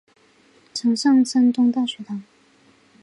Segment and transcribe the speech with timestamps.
[0.73, 2.23] 曾上山东大学堂。